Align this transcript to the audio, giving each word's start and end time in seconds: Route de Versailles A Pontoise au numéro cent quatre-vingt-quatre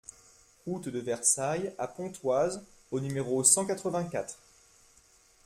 Route 0.65 0.89
de 0.89 0.97
Versailles 0.97 1.75
A 1.77 1.87
Pontoise 1.87 2.63
au 2.89 2.99
numéro 2.99 3.43
cent 3.43 3.67
quatre-vingt-quatre 3.67 4.39